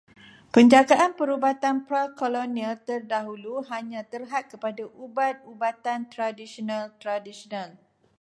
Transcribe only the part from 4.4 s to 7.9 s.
kepada ubat-ubatan tradisional tradisional.